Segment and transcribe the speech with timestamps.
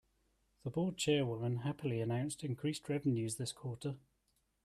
[0.63, 3.97] The board chairwoman happily announced increased revenues this quarter.